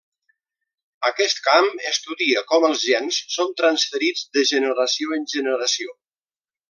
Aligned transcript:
Aquest 1.09 1.41
camp 1.47 1.67
estudia 1.91 2.43
com 2.53 2.65
els 2.69 2.81
gens 2.93 3.19
són 3.35 3.53
transferits 3.61 4.25
de 4.39 4.45
generació 4.53 5.15
en 5.19 5.29
generació. 5.35 5.95